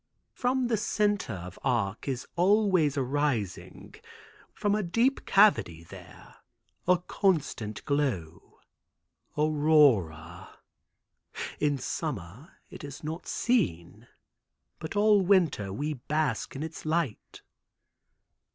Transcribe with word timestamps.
"From 0.33 0.65
the 0.65 0.77
center 0.77 1.33
of 1.33 1.59
Arc 1.63 2.07
is 2.07 2.25
always 2.35 2.97
arising, 2.97 3.93
from 4.51 4.73
a 4.73 4.81
deep 4.81 5.27
cavity 5.27 5.83
there, 5.83 6.37
a 6.87 6.97
constant 6.97 7.85
glow, 7.85 8.61
Aurora! 9.37 10.57
In 11.59 11.77
summer 11.77 12.57
it 12.71 12.83
is 12.83 13.03
not 13.03 13.27
seen, 13.27 14.07
but 14.79 14.95
all 14.95 15.21
winter 15.21 15.71
we 15.71 15.93
bask 15.93 16.55
in 16.55 16.63
its 16.63 16.83
light." 16.83 17.43